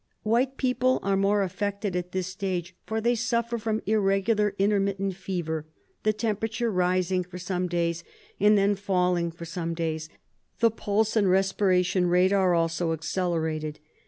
[0.23, 5.67] White people are more affected at this stage, for they suffer from irregular intermittent fever,
[6.01, 8.03] the temperature rising for some days
[8.39, 10.09] and then falling for some days;
[10.59, 13.79] the pulse and respiration rate are also accelerated.